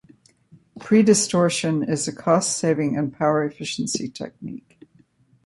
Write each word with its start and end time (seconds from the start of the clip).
Predistortion 0.79 1.87
is 1.87 2.07
a 2.07 2.11
cost-saving 2.11 2.97
and 2.97 3.13
power 3.15 3.43
efficiency 3.43 4.09
technique. 4.09 4.87